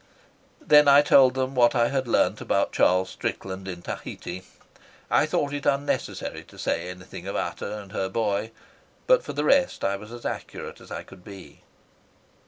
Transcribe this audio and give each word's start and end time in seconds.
Then 0.59 0.87
I 0.87 1.03
told 1.03 1.35
them 1.35 1.53
what 1.53 1.75
I 1.75 1.89
had 1.89 2.07
learned 2.07 2.41
about 2.41 2.71
Charles 2.71 3.11
Strickland 3.11 3.67
in 3.67 3.83
Tahiti. 3.83 4.41
I 5.11 5.27
thought 5.27 5.53
it 5.53 5.67
unnecessary 5.67 6.43
to 6.45 6.57
say 6.57 6.89
anything 6.89 7.27
of 7.27 7.35
Ata 7.35 7.77
and 7.79 7.91
her 7.91 8.09
boy, 8.09 8.49
but 9.05 9.23
for 9.23 9.33
the 9.33 9.45
rest 9.45 9.83
I 9.83 9.97
was 9.97 10.11
as 10.11 10.25
accurate 10.25 10.81
as 10.81 10.89
I 10.89 11.03
could 11.03 11.23
be. 11.23 11.61